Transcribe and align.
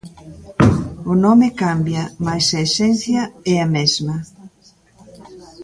O 1.11 1.13
nome 1.25 1.47
cambia, 1.61 2.03
mais 2.25 2.45
a 2.57 2.59
esencia 2.67 3.23
é 3.53 3.55
a 3.65 3.67
mesma. 3.75 4.15